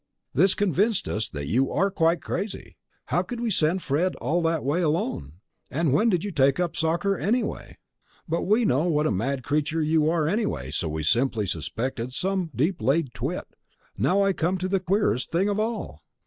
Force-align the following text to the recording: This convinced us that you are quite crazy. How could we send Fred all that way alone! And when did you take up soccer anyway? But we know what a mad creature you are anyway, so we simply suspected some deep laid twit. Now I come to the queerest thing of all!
This 0.33 0.55
convinced 0.55 1.07
us 1.07 1.29
that 1.29 1.45
you 1.45 1.71
are 1.71 1.91
quite 1.91 2.23
crazy. 2.23 2.75
How 3.13 3.21
could 3.21 3.39
we 3.39 3.51
send 3.51 3.83
Fred 3.83 4.15
all 4.15 4.41
that 4.41 4.63
way 4.63 4.81
alone! 4.81 5.33
And 5.69 5.93
when 5.93 6.09
did 6.09 6.23
you 6.23 6.31
take 6.31 6.59
up 6.59 6.75
soccer 6.75 7.19
anyway? 7.19 7.77
But 8.27 8.41
we 8.47 8.65
know 8.65 8.85
what 8.85 9.05
a 9.05 9.11
mad 9.11 9.43
creature 9.43 9.83
you 9.83 10.09
are 10.09 10.27
anyway, 10.27 10.71
so 10.71 10.89
we 10.89 11.03
simply 11.03 11.45
suspected 11.45 12.15
some 12.15 12.49
deep 12.55 12.81
laid 12.81 13.13
twit. 13.13 13.45
Now 13.95 14.23
I 14.23 14.33
come 14.33 14.57
to 14.57 14.67
the 14.67 14.79
queerest 14.79 15.31
thing 15.31 15.47
of 15.49 15.59
all! 15.59 16.01